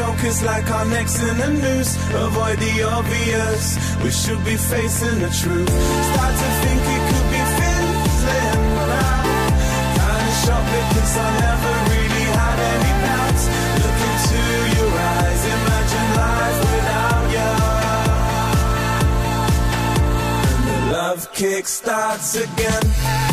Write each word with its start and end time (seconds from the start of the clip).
then 0.00 0.08
we 0.08 0.16
choke, 0.16 0.24
it's 0.24 0.42
like 0.42 0.70
our 0.70 0.84
necks 0.86 1.20
in 1.22 1.36
the 1.38 1.48
noose. 1.48 1.96
Avoid 2.14 2.58
the 2.58 2.82
obvious, 2.82 3.78
we 4.02 4.10
should 4.10 4.42
be 4.44 4.56
facing 4.56 5.18
the 5.20 5.30
truth. 5.40 5.68
Start 5.68 6.34
to 6.40 6.48
think 6.62 6.82
it 6.96 7.02
could 7.10 7.28
be 7.34 7.42
fizzling 7.56 8.62
now. 8.88 9.22
Kinda 9.96 10.32
shocked 10.42 10.70
because 10.72 11.16
I 11.16 11.28
never 11.46 11.72
really 11.92 12.26
had 12.40 12.58
any 12.74 12.92
doubts. 13.04 13.44
Look 13.80 13.98
into 14.08 14.42
your 14.76 14.92
eyes, 15.12 15.42
imagine 15.56 16.08
life 16.20 16.60
without 16.72 17.24
you. 17.36 17.52
And 20.56 20.64
the 20.68 20.78
love 20.92 21.22
kick 21.32 21.66
starts 21.66 22.34
again. 22.36 23.29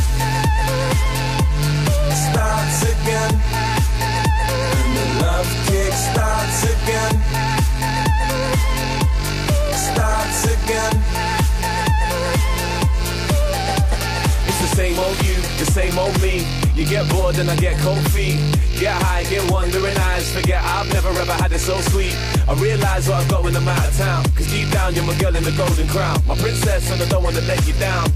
Get 16.89 17.09
bored 17.09 17.37
and 17.37 17.49
I 17.49 17.55
get 17.55 17.77
cold 17.79 17.99
feet. 18.11 18.39
Get 18.79 18.95
high, 19.01 19.23
get 19.23 19.49
wandering 19.51 19.97
eyes. 19.97 20.33
Forget 20.33 20.63
I've 20.63 20.91
never 20.93 21.09
ever 21.09 21.33
had 21.33 21.51
it 21.51 21.59
so 21.59 21.79
sweet. 21.91 22.15
I 22.47 22.53
realize 22.53 23.07
what 23.07 23.21
I've 23.21 23.29
got 23.29 23.43
when 23.43 23.55
I'm 23.55 23.67
out 23.67 23.87
of 23.87 23.97
town. 23.97 24.23
Cause 24.35 24.47
deep 24.47 24.69
down 24.71 24.95
you're 24.95 25.05
my 25.05 25.17
girl 25.19 25.35
in 25.35 25.43
the 25.43 25.51
golden 25.51 25.87
crown. 25.87 26.21
My 26.27 26.35
princess 26.35 26.89
and 26.91 27.01
I 27.01 27.05
don't 27.09 27.23
wanna 27.23 27.41
let 27.41 27.65
you 27.67 27.73
down. 27.73 28.11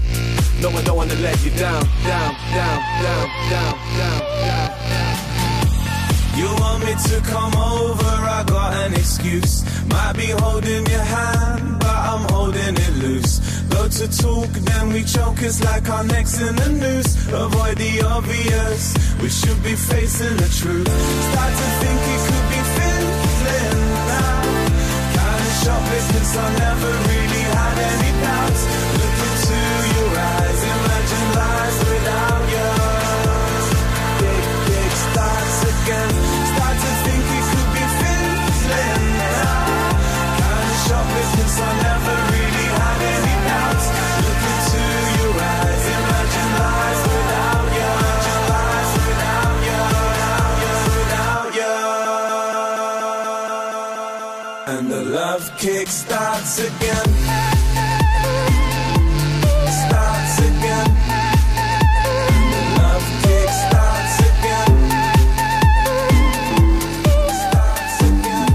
No, 0.60 0.70
I 0.70 0.82
don't 0.82 0.96
wanna 0.96 1.14
let 1.16 1.42
you 1.44 1.50
down. 1.50 1.82
Down, 2.04 2.34
down, 2.54 2.78
down, 3.02 3.28
down, 3.50 3.74
down, 3.98 4.68
down. 4.88 5.11
You 6.36 6.48
want 6.60 6.84
me 6.84 6.94
to 6.94 7.20
come 7.20 7.54
over, 7.54 8.12
I 8.38 8.42
got 8.46 8.72
an 8.84 8.94
excuse. 8.94 9.64
Might 9.86 10.14
be 10.16 10.28
holding 10.42 10.86
your 10.86 11.06
hand, 11.16 11.78
but 11.78 11.98
I'm 12.10 12.24
holding 12.32 12.74
it 12.74 12.94
loose. 13.04 13.38
Go 13.68 13.86
to 13.86 14.06
talk, 14.08 14.48
then 14.48 14.92
we 14.92 15.02
choke, 15.04 15.42
it's 15.42 15.62
like 15.62 15.88
our 15.90 16.04
necks 16.04 16.40
in 16.40 16.56
the 16.56 16.68
noose. 16.68 17.12
Avoid 17.28 17.76
the 17.76 18.02
obvious, 18.06 18.94
we 19.20 19.28
should 19.28 19.62
be 19.62 19.74
facing 19.74 20.36
the 20.36 20.48
truth. 20.60 20.88
Start 21.28 21.52
to 21.60 21.68
think 21.80 22.00
it 22.14 22.20
could 22.28 22.46
be 22.52 22.60
fizzling 22.76 23.82
now. 24.12 24.42
Kinda 25.16 25.50
shocked 25.62 25.88
because 25.92 26.36
I 26.36 26.48
never 26.64 26.90
really 27.08 27.31
kick 55.62 55.86
starts 55.86 56.58
again. 56.58 57.08
Starts 59.82 60.38
again. 60.50 60.88
Love 62.78 63.06
starts 63.62 64.16
again. 64.30 64.70
Starts 67.38 68.00
again. 68.10 68.50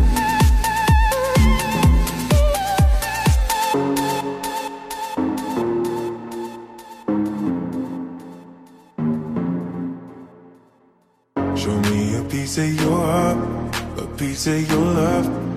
Show 11.56 11.78
me 11.90 12.00
a 12.18 12.22
piece 12.26 12.58
of 12.58 12.70
your 12.82 13.08
a 13.98 14.06
piece 14.18 14.48
of 14.48 14.60
your 14.70 14.86
love. 14.94 15.57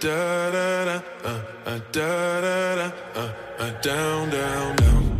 Da 0.00 0.50
da 0.52 0.84
da, 0.84 1.02
uh, 1.24 1.40
uh, 1.66 1.80
da 1.90 2.40
da 2.40 2.76
da, 2.76 2.92
uh, 3.16 3.30
uh, 3.58 3.80
down, 3.82 4.30
down, 4.30 4.76
down. 4.76 5.17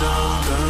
Down, 0.00 0.44
down, 0.44 0.65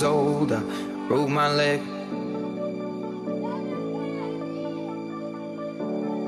years 0.00 0.02
old, 0.02 0.52
I 0.52 0.60
broke 1.08 1.28
my 1.28 1.48
leg. 1.52 1.80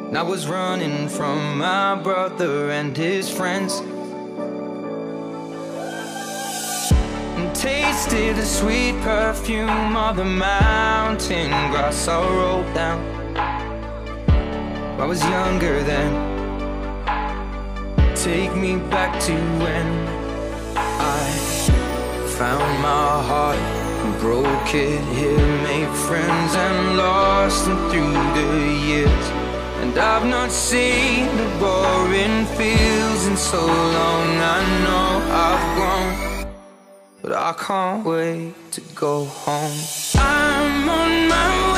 And 0.09 0.19
I 0.19 0.23
was 0.23 0.47
running 0.47 1.09
from 1.09 1.59
my 1.59 1.95
brother 1.95 2.71
and 2.71 2.97
his 2.97 3.31
friends. 3.31 3.81
And 7.37 7.55
tasted 7.55 8.37
the 8.37 8.45
sweet 8.45 9.01
perfume 9.03 9.97
of 9.97 10.17
the 10.17 10.25
mountain 10.25 11.51
grass 11.71 12.09
I 12.09 12.21
rolled 12.21 12.75
down. 12.75 13.01
I 15.01 15.07
was 15.07 15.23
younger 15.25 15.83
then. 15.83 16.13
Take 18.15 18.55
me 18.55 18.77
back 18.91 19.19
to 19.27 19.33
when 19.33 20.12
found 22.43 22.83
my 22.83 23.11
heart 23.31 23.62
and 24.03 24.12
broke 24.19 24.71
it 24.75 25.00
here 25.17 25.49
Made 25.69 25.93
friends 26.06 26.53
and 26.67 26.79
lost 27.03 27.67
them 27.67 27.79
through 27.91 28.19
the 28.39 28.50
years. 28.91 29.27
And 29.81 29.93
I've 29.97 30.27
not 30.37 30.50
seen 30.50 31.27
the 31.43 31.49
boring 31.62 32.39
fields 32.59 33.23
in 33.31 33.37
so 33.53 33.62
long. 33.99 34.29
I 34.56 34.61
know 34.85 35.09
I've 35.47 35.67
grown 35.77 36.11
But 37.23 37.33
I 37.49 37.53
can't 37.67 38.05
wait 38.05 38.55
to 38.75 38.81
go 39.05 39.15
home. 39.45 39.79
I'm 40.17 40.88
on 41.00 41.12
my 41.35 41.49
way 41.67 41.72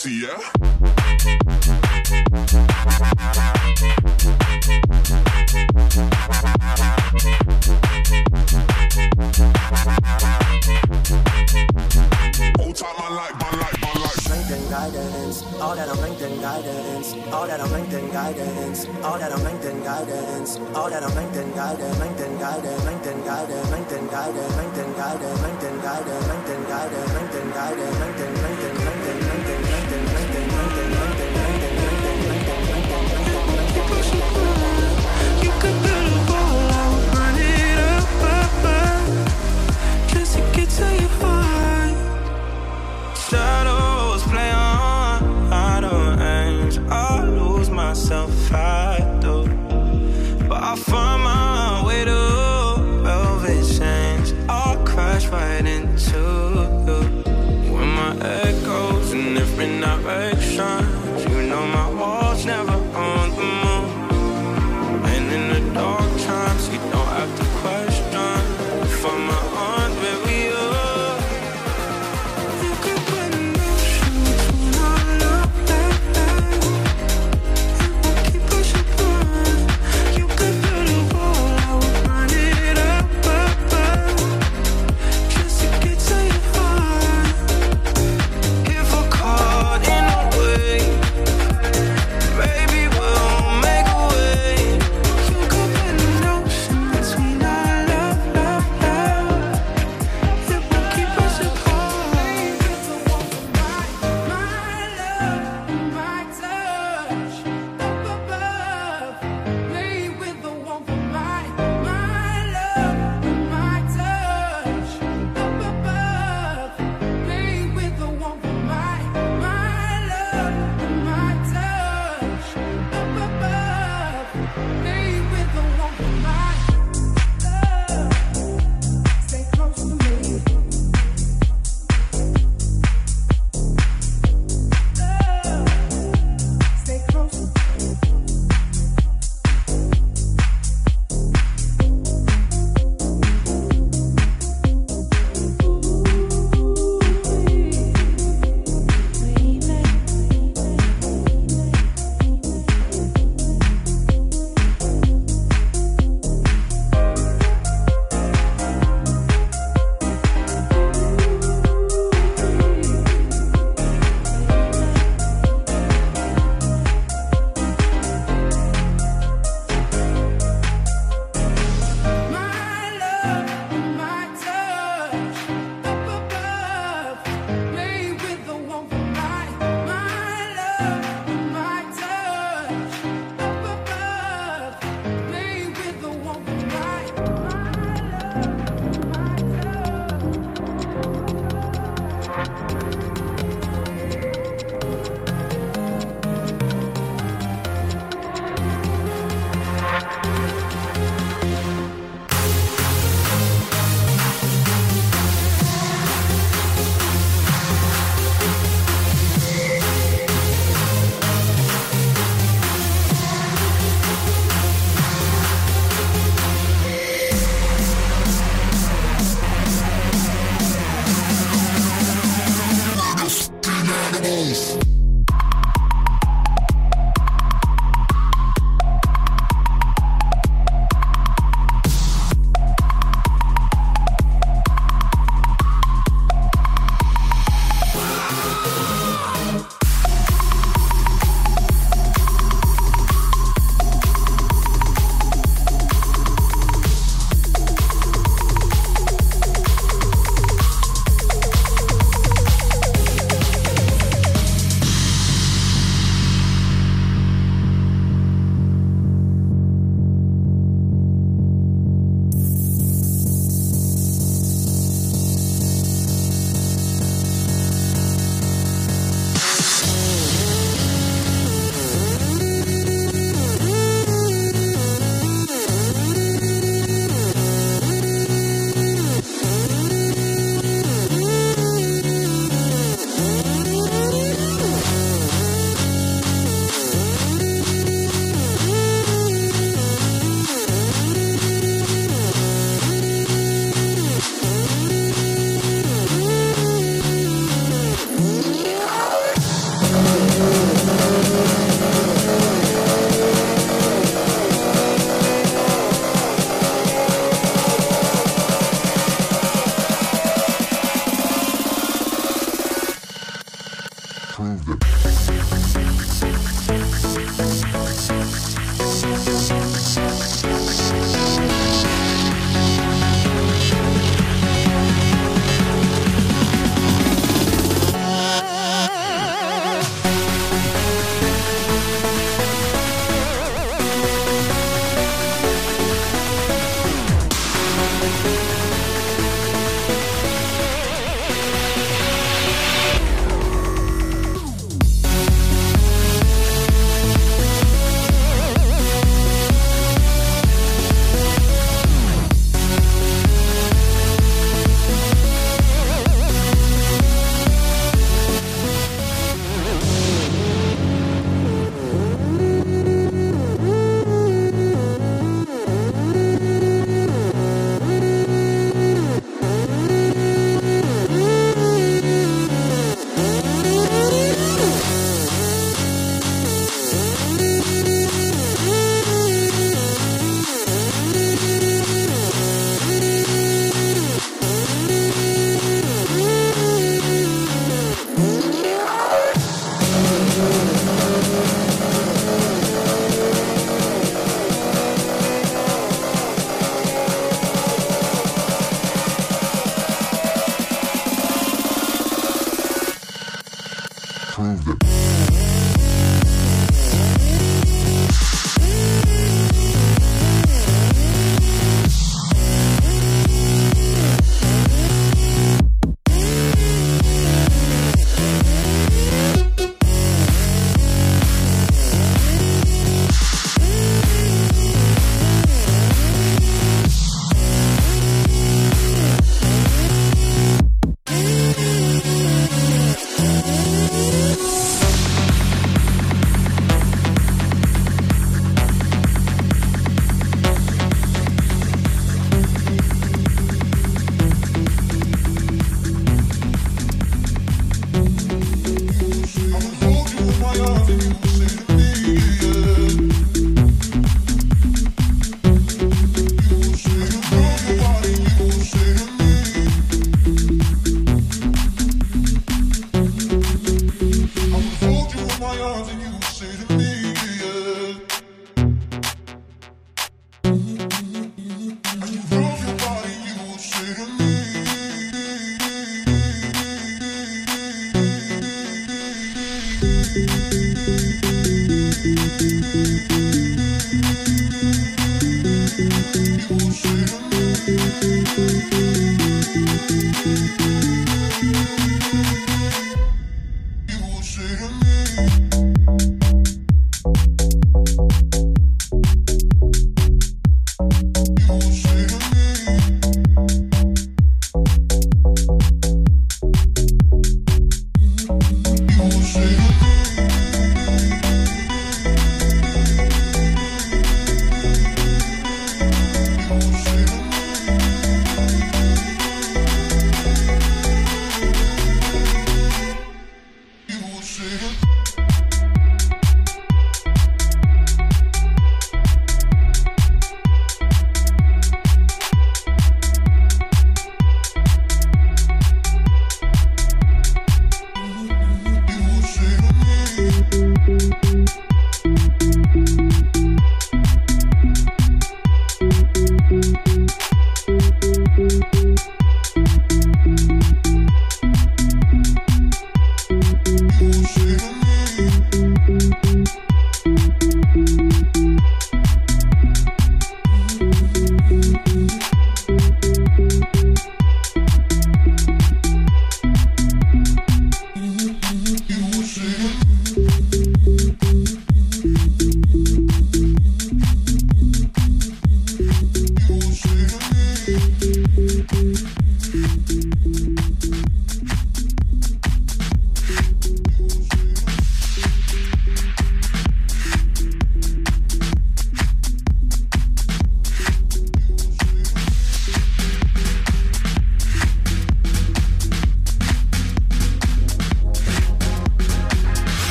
See 0.00 0.22
ya. 0.22 0.59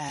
In 0.00 0.06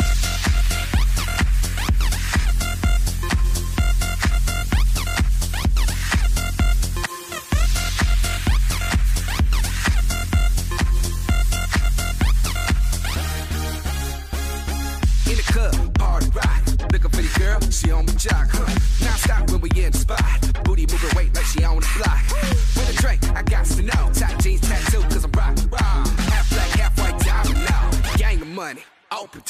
the 15.35 15.43
club, 15.47 15.97
party 15.97 16.29
rock. 16.35 16.61
Looking 16.91 17.09
for 17.09 17.21
the 17.23 17.39
girl, 17.39 17.59
she 17.71 17.91
on 17.91 18.05
my 18.05 18.13
jock. 18.13 18.53
Now 19.01 19.15
stop 19.15 19.49
when 19.49 19.61
we 19.61 19.71
in 19.71 19.91
the 19.91 19.97
spot. 19.97 20.63
Booty 20.65 20.85
moving 20.85 21.15
weight 21.15 21.33
like 21.33 21.45
she 21.45 21.63
on 21.63 21.79
the 21.79 21.87
block. 21.97 22.48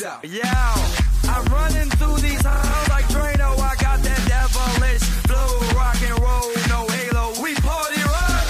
Opened 0.01 0.11
up. 0.11 0.25
Yeah, 0.25 1.33
I'm 1.33 1.45
running 1.45 1.89
through 1.91 2.17
these 2.17 2.41
halls 2.43 2.89
like 2.89 3.05
Drano. 3.05 3.57
I 3.59 3.75
got 3.75 3.99
that 3.99 4.21
devilish 4.27 5.03
flow, 5.27 5.59
rock 5.75 6.01
and 6.01 6.19
roll, 6.19 6.51
no 6.69 6.87
halo. 6.87 7.43
We 7.43 7.55
party 7.55 8.01
rock. 8.03 8.45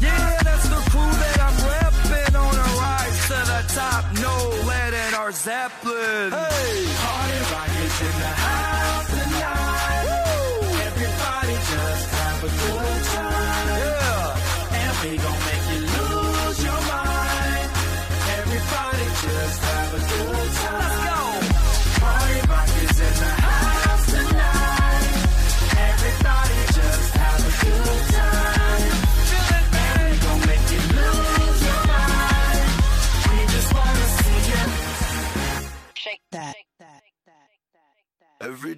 Yeah, 0.00 0.38
that's 0.42 0.68
the 0.68 0.80
crew 0.90 1.12
that 1.22 1.38
I'm 1.40 1.56
repping 1.70 2.34
on 2.38 2.54
a 2.54 2.68
rise 2.80 3.20
to 3.28 3.38
the 3.52 3.60
top. 3.74 4.04
No 4.20 4.34
lead 4.66 4.94
in 4.94 5.14
our 5.14 5.32
Zeppelin. 5.32 6.32
Hey, 6.32 6.86
Party 7.02 7.38
rock 7.52 7.70
is 7.84 8.00
in 8.00 8.14
the 8.24 8.32
house 8.44 9.08
tonight. 9.10 10.06
Everybody 10.88 11.54
just 11.70 12.06
have 12.18 12.44
a 12.44 12.50
good 12.62 13.02
time. 13.14 13.68
yeah. 13.82 14.78
And 14.78 15.10
we 15.10 15.16
gon' 15.18 15.40
make 15.46 15.53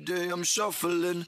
day 0.07 0.29
I'm 0.29 0.45
shuffling. 0.45 1.27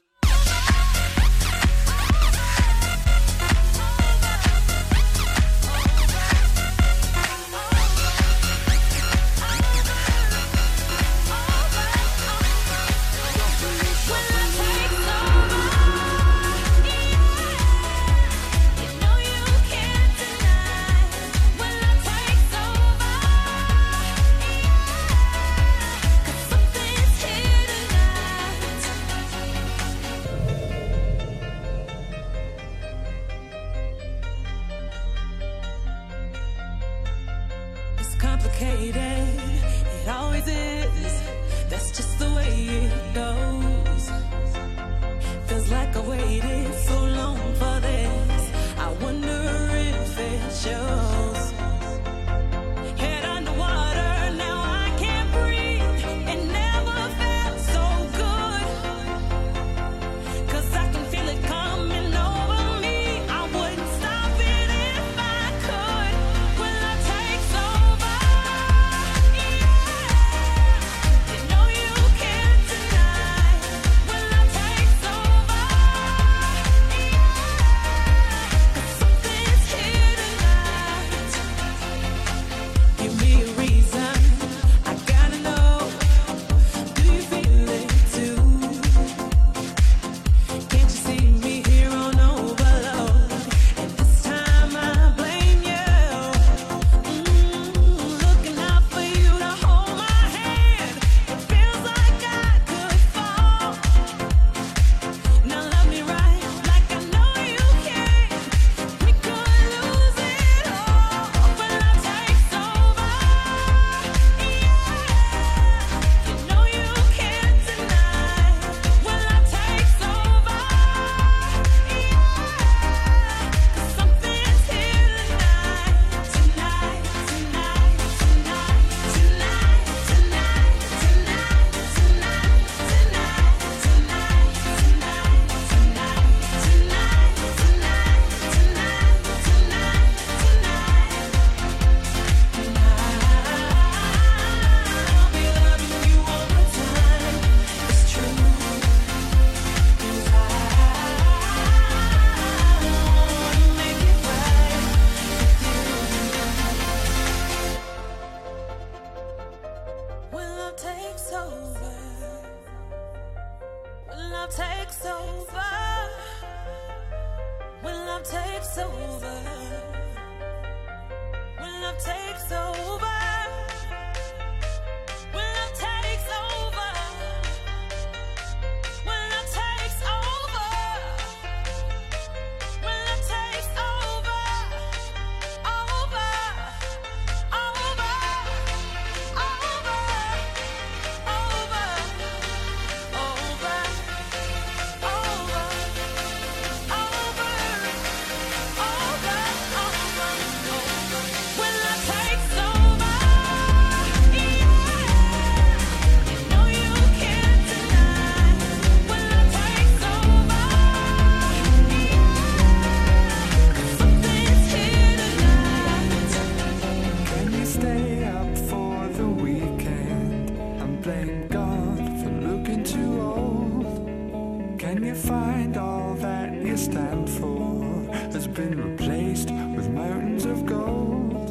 For 227.27 228.03
has 228.33 228.47
been 228.47 228.75
replaced 228.81 229.51
with 229.75 229.89
mountains 229.89 230.45
of 230.45 230.65
gold? 230.65 231.49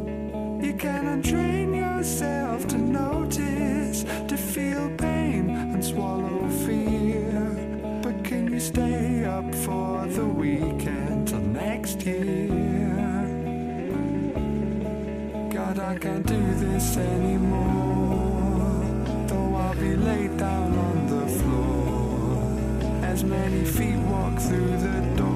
You 0.63 0.73
can 0.73 1.05
untrain 1.05 1.75
yourself 1.75 2.67
to 2.67 2.77
notice, 2.77 4.03
to 4.03 4.37
feel 4.37 4.89
pain 4.97 5.49
and 5.49 5.83
swallow 5.83 6.47
fear. 6.65 7.31
But 8.03 8.23
can 8.23 8.51
you 8.51 8.59
stay 8.59 9.25
up 9.25 9.53
for 9.55 10.05
the 10.07 10.25
weekend 10.25 11.27
till 11.29 11.39
next 11.39 12.05
year? 12.05 12.47
God, 15.49 15.79
I 15.79 15.97
can't 15.97 16.25
do 16.25 16.53
this 16.55 16.97
anymore. 16.97 18.09
Though 19.27 19.55
I'll 19.55 19.75
be 19.75 19.95
laid 19.95 20.37
down 20.37 20.77
on 20.77 21.07
the 21.07 21.27
floor. 21.39 21.79
As 23.03 23.23
many 23.23 23.65
feet 23.65 23.97
walk 23.97 24.39
through 24.39 24.77
the 24.77 25.01
door, 25.17 25.28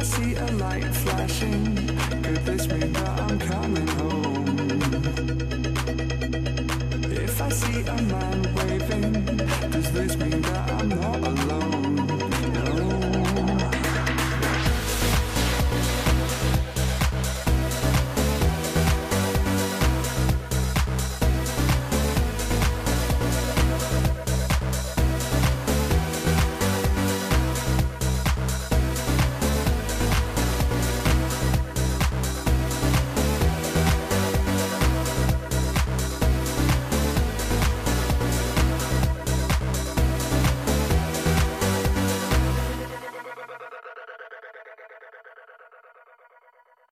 I 0.00 0.02
see 0.02 0.34
a 0.34 0.46
light 0.52 0.94
flashing, 0.94 1.76
could 2.22 2.42
this 2.46 2.66
mean 2.68 2.90
that 2.94 3.20
I'm 3.20 3.38
coming 3.38 3.86
home? 3.86 4.46
If 7.12 7.42
I 7.42 7.50
see 7.50 7.80
a 7.82 7.96
man 8.08 8.29